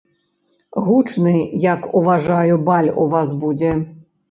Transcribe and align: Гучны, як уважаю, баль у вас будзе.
Гучны, 0.85 1.33
як 1.73 1.85
уважаю, 2.01 2.59
баль 2.73 2.91
у 3.05 3.09
вас 3.15 3.39
будзе. 3.47 3.75